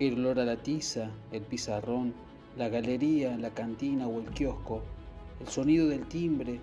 [0.00, 2.14] El olor a la tiza, el pizarrón,
[2.56, 4.80] la galería, la cantina o el kiosco,
[5.40, 6.58] el sonido del timbre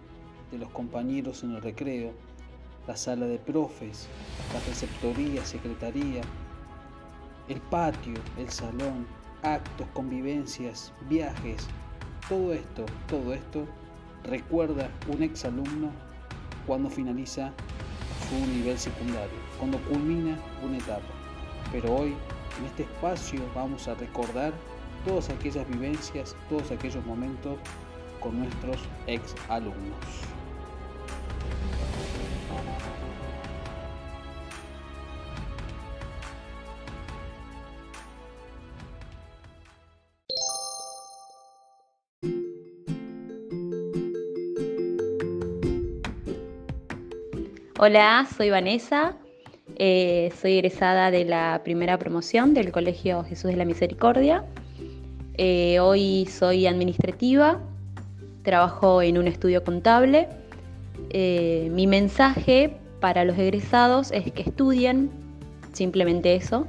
[0.49, 2.13] de los compañeros en el recreo,
[2.87, 4.08] la sala de profes,
[4.51, 6.21] la receptoría, secretaría,
[7.47, 9.05] el patio, el salón,
[9.44, 11.67] actos, convivencias, viajes,
[12.28, 13.67] todo esto, todo esto
[14.24, 15.92] recuerda un exalumno
[16.66, 17.54] cuando finaliza
[18.30, 21.16] su nivel secundario, cuando culmina una etapa.
[21.71, 22.16] Pero hoy,
[22.59, 24.53] en este espacio, vamos a recordar
[25.05, 27.57] todas aquellas vivencias, todos aquellos momentos
[28.20, 30.27] con nuestros ex alumnos.
[47.80, 49.16] Hola, soy Vanessa,
[49.76, 54.45] eh, soy egresada de la primera promoción del Colegio Jesús de la Misericordia.
[55.36, 57.59] Eh, hoy soy administrativa,
[58.44, 60.30] trabajo en un estudio contable.
[61.09, 65.11] Eh, mi mensaje para los egresados es que estudien,
[65.73, 66.66] simplemente eso.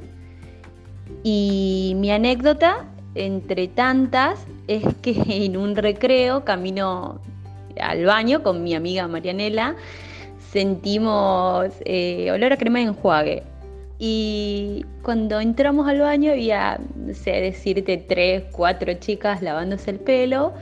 [1.22, 2.84] Y mi anécdota,
[3.15, 7.20] entre tantas, es que en un recreo camino
[7.81, 9.77] al baño con mi amiga Marianela
[10.52, 13.42] sentimos eh, olor a crema de enjuague.
[13.98, 20.52] Y cuando entramos al baño había, no sé, decirte tres, cuatro chicas lavándose el pelo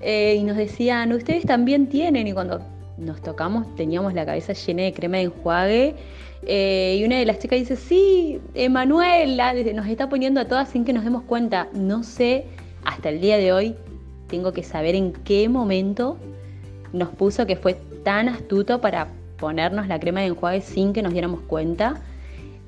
[0.00, 2.26] eh, y nos decían, ustedes también tienen.
[2.26, 2.60] Y cuando
[2.98, 5.94] nos tocamos teníamos la cabeza llena de crema de enjuague.
[6.46, 10.84] Eh, y una de las chicas dice, sí, Emanuela, nos está poniendo a todas sin
[10.84, 11.68] que nos demos cuenta.
[11.72, 12.44] No sé,
[12.84, 13.76] hasta el día de hoy
[14.28, 16.18] tengo que saber en qué momento
[16.94, 21.12] nos puso que fue tan astuto para ponernos la crema de enjuague sin que nos
[21.12, 22.00] diéramos cuenta.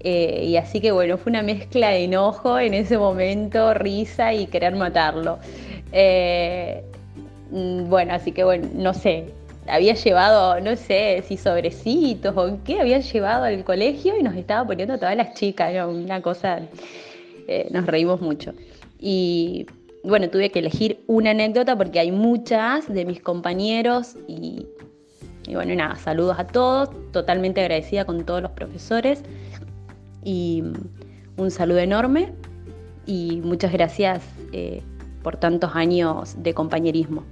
[0.00, 4.46] Eh, y así que bueno, fue una mezcla de enojo en ese momento, risa y
[4.46, 5.38] querer matarlo.
[5.92, 6.82] Eh,
[7.50, 9.32] mm, bueno, así que bueno, no sé,
[9.68, 14.66] había llevado, no sé si sobrecitos o qué, había llevado al colegio y nos estaba
[14.66, 16.60] poniendo todas las chicas, una cosa,
[17.48, 18.52] eh, nos reímos mucho.
[19.00, 19.66] Y
[20.06, 24.66] bueno, tuve que elegir una anécdota porque hay muchas de mis compañeros y,
[25.52, 29.22] bueno, nada, saludos a todos, totalmente agradecida con todos los profesores
[30.22, 30.62] y
[31.36, 32.32] un saludo enorme
[33.04, 34.22] y muchas gracias
[34.52, 34.82] eh,
[35.22, 37.24] por tantos años de compañerismo.